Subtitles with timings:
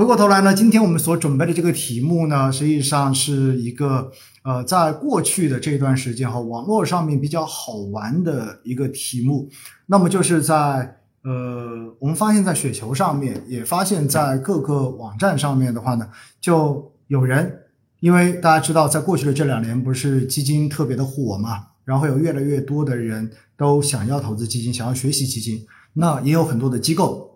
[0.00, 4.10] 回过头来呢，今天我们所准备的这个题目呢，实际上是一个
[4.44, 9.50] 呃，在过去的这段时间哈，网络上面比较好玩的一个题目。
[9.88, 16.08] 那么就是在呃，我们发现，在雪球上面，也发现在各个网站上面的话呢，
[16.40, 17.64] 就有人，
[18.00, 27.26] 因为大家知道，在过去的这两年，不是基金特别的火嘛，然后有越来越多的人都想要投资基金，想要学习基金，那也有很多的机构。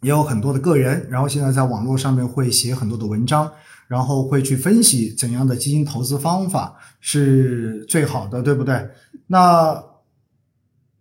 [0.00, 3.50] 也有很多的个人，然后现在在网络上面会写很多的文章，
[3.88, 8.88] 然后会去分析怎样的基金投资方法是最好的，对不对？
[9.26, 9.82] 那，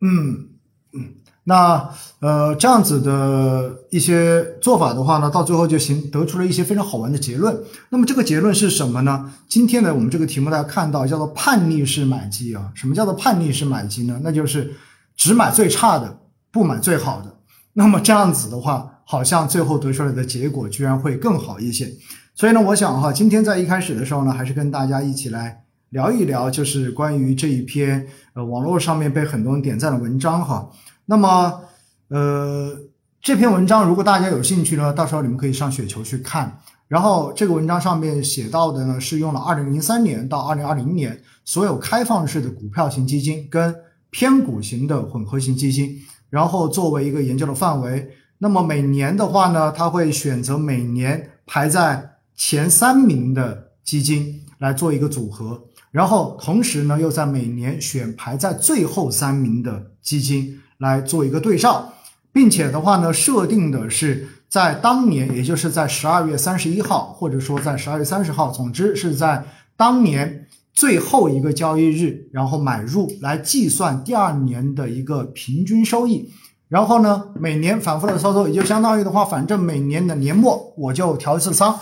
[0.01, 0.49] 嗯
[0.93, 7.55] 嗯，那呃这样子的一些做法的话呢，到最后就行得出了一些非常好玩的结论。
[7.89, 9.31] 那么这个结论是什么呢？
[9.47, 12.71] 今天呢我们这个题目大家看到叫做叛逆式买基啊。
[12.73, 14.19] 什么叫做叛逆式买基呢？
[14.23, 14.73] 那就是
[15.15, 16.19] 只买最差的，
[16.51, 17.36] 不买最好的。
[17.79, 21.87] 那么这样子的话，好像最后得出来的结果居然会更好一些。
[22.33, 30.67] 所以呢，我想哈，今天在一开始的时候呢，还是跟大家一起来聊一聊，就是关于这一篇呃网络上面被很多人点赞的文章哈。
[31.05, 31.61] 那么
[32.07, 32.75] 呃
[33.21, 36.59] 这篇文章如果大家有兴趣呢，到时候你们可以上雪球去看。
[36.87, 43.75] 然后这个文章上面写到的呢，是用了二零零三年到二零二零年所有开放式的股票型基金跟
[44.09, 45.95] 偏股型的混合型基金。
[46.29, 55.61] 然后作为一个研究的范围，那么每年的话呢，他会选择每年排在前三名的基金来做一个组合，
[55.91, 61.93] 然后同时呢，又在每年选排在最后三名的基金来做一个对照，
[62.31, 69.43] 并且的话呢，设定的是在当年，也就是在十二月三十一号，或者说在十二月三十号，总之是在
[69.75, 70.43] 当年。
[70.77, 76.31] 最后一个交易日，然后买入来计算第二年的一个平均收益，
[76.67, 81.79] 然后呢，每年反复的操作，也就相当于的话，反正每年的年末我就调一次仓，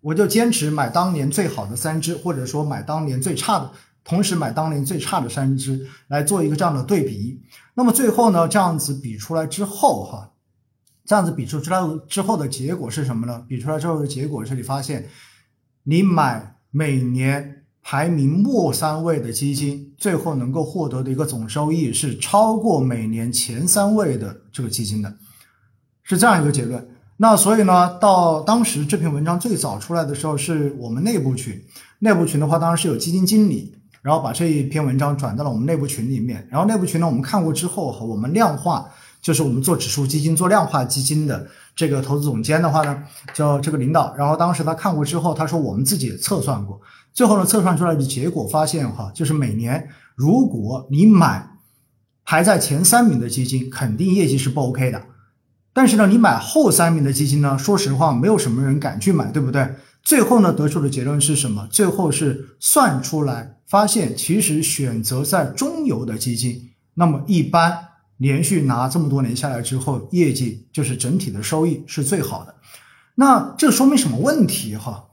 [0.00, 3.70] 我就坚持买当年最好的三只，或者说买当年最差的，
[4.02, 7.40] 同时买当年最差的三只来做一个这样的对比。
[7.74, 10.32] 那么最后呢，这样子比出来之后，哈，
[11.04, 13.44] 这样子比出出来之后的结果是什么呢？
[13.46, 15.06] 比出来之后的结果是你发现，
[15.84, 17.61] 你买每年。
[17.82, 25.14] 排名末三位的基金，最后能够获得的一个总收益是超过每年前三位的这个基金的，
[26.04, 26.88] 是这样一个结论。
[27.16, 31.62] 那所以呢，到当时这篇文章最早出来的时候，是我们内部群，
[31.98, 36.46] 内部群的话当然是有基金经理，然后把这一篇文章转到了我们内部群里面。
[36.50, 38.88] 然后内部群呢，我们看过之后和我们量化，
[39.22, 41.46] 就是我们做指数基金、做量化基金的
[41.76, 43.02] 这个投资总监的话呢，
[43.32, 44.12] 叫这个领导。
[44.16, 46.80] 然后当时他看过之后，他说我们自己也测算过。
[47.14, 51.50] 最后呢，测算出来的结果发现，哈，就是每年如果你买
[52.24, 55.02] 排在前三名的基金，肯定业绩是不 OK 的。
[55.72, 59.74] 但是呢，你买后三名的基金呢，说实话，没有什么人敢去买，对不对？
[60.02, 61.68] 最后呢，得出的结论是什么？
[61.70, 67.78] 最后是算出来发现，其实选择在中游的基金，那么一般
[68.22, 72.54] 连续拿这么多年下来之后，业绩就是整体的收益是最好的。
[73.16, 74.76] 那这说明什么问题？
[74.76, 75.08] 哈？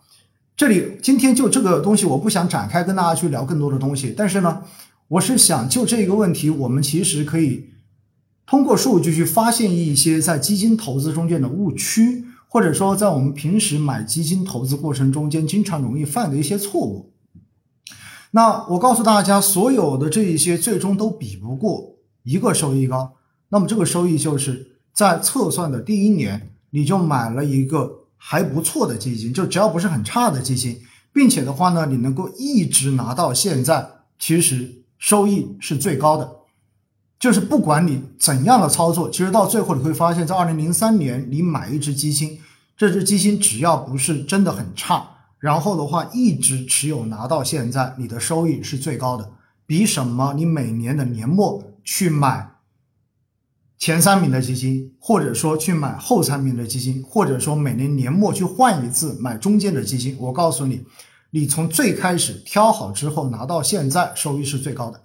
[0.56, 4.14] 这里今天就这个东西，我不想展开跟大家去聊更多的东西。
[4.16, 4.62] 但是呢，
[5.08, 7.72] 我是想就这个问题，我们其实可以
[8.46, 17.12] 通过数据去发现一些在基金投资中间的误区，或者说在我们平时买基金投资过程中间经常容易犯的一些错误。
[18.32, 23.14] 那我告诉大家，所有的这一些最终都比不过一个收益高。
[23.50, 27.98] 那么这个收益就是在测算的第一年，你就买了一个。
[28.22, 30.82] 还不错的基金，就只要不是很差的基金，
[31.14, 36.30] 并且的话呢，你能够一直拿到现在，其实收益是最高的。
[37.18, 42.38] 就是不管你怎样的操作，其实到最后你会发现，在二零零三年你买一只基金，
[42.76, 49.32] 这只基金只要不是真的很差，然后的话一直持有拿到现在，你的收益是最高的，
[49.66, 52.52] 比什么你每年的年末去买。
[53.78, 60.86] 前三名的基金，或者说去买后三名的基金，或者说每年年末去换一次买中间的基金，我告诉你，
[61.32, 65.02] 你从最开始挑好之后拿到现在，收益是最高的。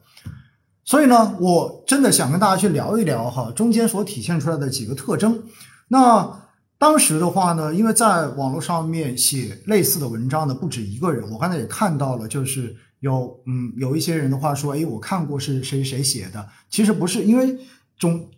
[0.84, 5.44] 所以呢，我真的想跟大家去聊一聊哈，中间所体现出来的几个特征。
[5.86, 6.40] 那
[6.76, 17.58] 当时的话呢，因为在网络上面写类似的文章的不止一个人，我刚才也看到了，就是有嗯有一些人的话说，哎，我看过是谁谁写的，其实不是，因为
[17.98, 18.28] 中。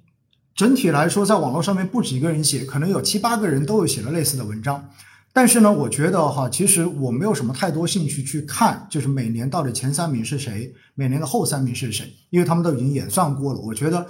[0.57, 4.89] 整体来说，在网络上面不止一个人写，可能有七八个人都有写了类似的文章。
[5.31, 13.61] 但是呢，我觉得哈，其实我没有什么太多兴趣去看，就是每年到底前三名是谁，每年的后三名是谁，因为他们都已经演算过了。
[13.61, 14.07] 我觉得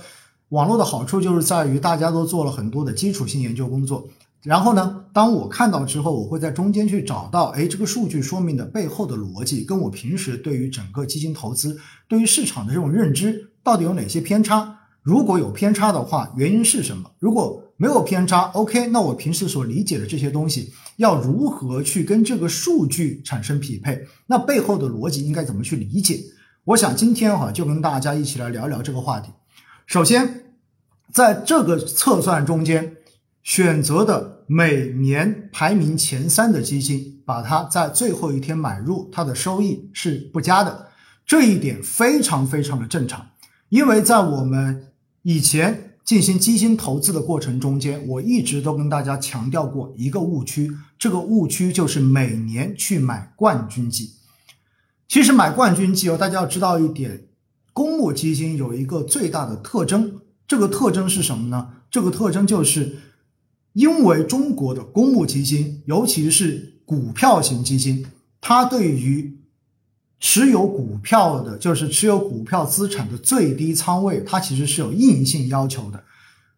[0.50, 4.09] 网络的好处就是在于大家都做了很多的基础性研究工作，
[4.47, 11.77] 然后呢，当我看到之后，我会在中间去找到，哎，这个数据说明的背后的逻辑，跟我平时对于整个基金投资、
[12.07, 14.79] 对于市场的这种认知，到底有哪些偏差？
[15.03, 17.11] 如果有偏差的话，原因是什么？
[17.19, 24.07] 如果没有偏差，OK，那我平时所理解的这些东西，要如何去跟这个数据产生匹配？
[24.29, 26.21] 那背后的逻辑应该怎么去理解？
[26.63, 29.33] 我想今天哈，就跟大家一起来聊聊这个话题。
[29.87, 30.53] 首先，
[31.13, 32.93] 在这个测算中间。
[33.47, 40.89] 选择的每年排名前三的基金，把它在最后一天买入，它的收益是不佳的。
[41.27, 43.27] 这一点非常非常的正常，
[43.69, 44.87] 因为在我们
[45.23, 54.13] 以前进行基金投资的过程中间，我一直都跟大家强调过一个误区，这个误区就是每年去买冠军季。
[55.09, 57.25] 其实买冠军基哦，大家要知道一点，
[57.73, 61.71] 公募基金有一个最大的特征，这个特征是什么呢？
[61.91, 62.99] 这个特征就是。
[63.76, 68.06] 因为中国的公募基金，尤其是股票型基金，
[68.40, 69.38] 它对于
[70.19, 76.02] 持有股票的，就是持有股票资产的最低仓位，它其实是有硬性要求的。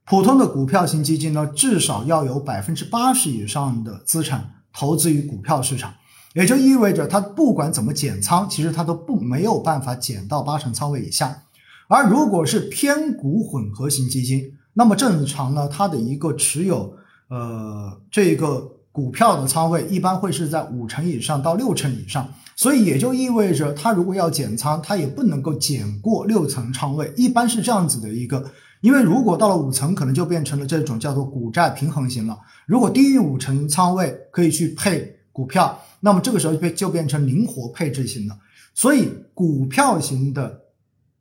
[0.05, 5.93] 普通的股票型基金呢，至少要有百分之八十以上的资产投资于股票市场，
[6.37, 11.43] 也就意味着它不管怎么减仓，其实它都不没有办法减到八成仓位以下。
[11.89, 16.95] 而如果是偏股混合型基金，那么正常呢，它的一个持有。
[17.29, 22.27] 呃，这个股票的仓位一般会是在五成以上到六成以上，
[22.57, 28.51] 所以也就意味着它如果要减仓，它也不能够减过六层仓位，一般是这样子的一个。
[28.81, 32.39] 因为如果到了五层，可能就变成了这种叫做股债平衡型了。
[32.67, 38.39] 如果低于五成仓位可以去配股票，那么这个时候就就变成灵活配置型了。
[38.75, 40.61] 所以股票型的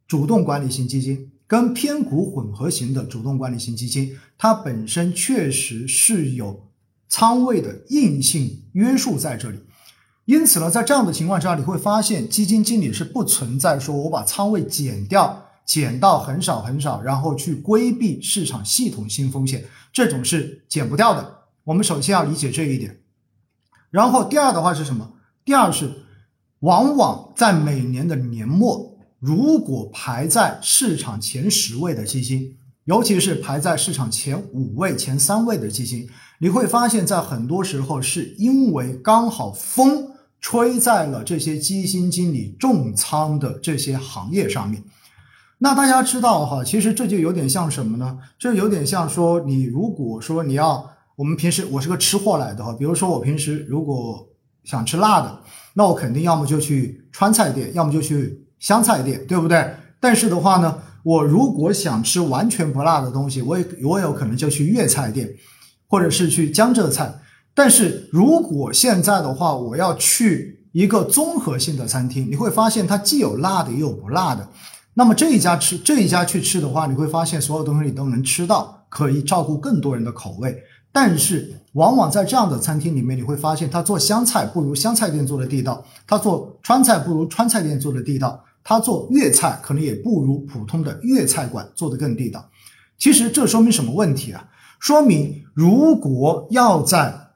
[0.08, 1.32] 主动管理型基金。
[1.48, 6.70] 跟偏股混合型的主动管理型基金，它本身确实是有
[7.08, 9.60] 仓位的硬性约束在这里。
[10.26, 19.64] 因此呢，在这样的情况之下，你会发现基金经理是不存在说我把仓位减掉，减到很少很少，然后去规避市场系统性风险，
[19.94, 21.44] 这种是减不掉的。
[21.64, 23.00] 我们首先要理解这一点。
[23.90, 25.14] 然后第二的话是什么？
[25.46, 25.90] 第二是
[26.60, 28.97] 往往在每年的年末。
[29.28, 36.08] 如果排在市场前十位的基金，尤其是排在市场前五位、前三位的基金，
[36.40, 44.82] 你会发现在很多时候是因为刚好风吹在了这些基金经理重仓的这些行业上面。
[45.58, 48.18] 那大家知道哈，其实这就有点像什么呢？
[48.40, 54.26] 这有点像说，你如果说你要，我们平时我是个吃货来的哈，比如说我平时如果
[54.64, 55.42] 想吃辣的，
[55.74, 58.47] 那我肯定要么就去川菜店，要么就去。
[58.60, 59.76] 湘菜店对不对？
[60.00, 65.30] 但是的话呢，我如果想吃完全不辣的东西，我也我有可能就去粤菜店，
[65.88, 67.14] 或者是去江浙菜。
[67.54, 74.48] 但是如果现在的话，我要去一个综合性的餐厅，你会发现它既有辣的，也有不辣的。
[74.94, 80.56] 那么这一家吃这一家去吃的话，你会发现所有东西你都能吃到，可以照顾更多人的口味。
[80.92, 88.44] 但是往往在这样的餐厅里面，你会发现他做湘菜不如湘菜店做的地道，他做川菜不如川菜店做的地道。
[88.70, 92.50] 他做粤菜可能也不如普通的粤菜馆做的更地道。
[92.98, 94.50] 其实这说明什么问题啊？
[94.78, 97.30] 说明如果要在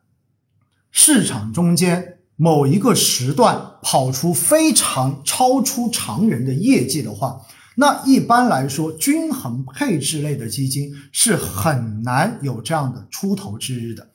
[0.92, 7.40] 市场中间某一个时段跑出非常超出常人的业绩的话，
[7.78, 14.10] 那一般来说均衡配置类的基金是很难有这样的出头之日的。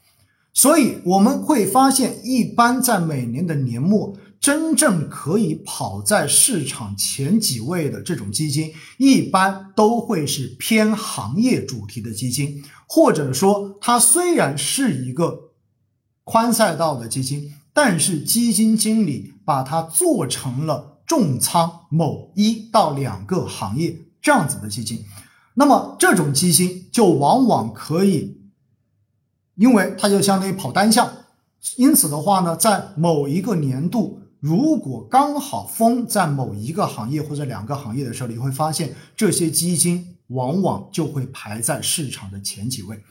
[0.52, 4.14] 所以我们会发现，一般在每年的年末。
[4.38, 15.50] 真正可以跑在市场前几位的这种基金，一般都会是偏行业主题的基金，或者说它虽然是一个
[16.22, 25.04] 宽赛道的基金，但是基金经理把它做成了重仓某一到两个行业这样子的基金，
[25.54, 28.42] 那么这种基金就往往可以，
[29.56, 31.10] 因为它就相当于跑单项，
[31.76, 34.20] 因此的话呢，在某一个年度。
[34.46, 43.02] 如果刚好风在某一个行业或者两个行业的时候，你会发现这些基金往往就会排在市场的前几位。